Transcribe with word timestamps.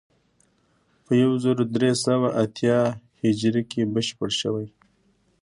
په 1.05 1.11
یو 1.23 1.31
زر 1.43 1.57
درې 1.75 1.91
سوه 2.05 2.27
اتیا 2.43 2.79
هجري 3.19 3.63
کې 3.71 3.81
بشپړ 3.93 4.29
شوی. 4.41 4.67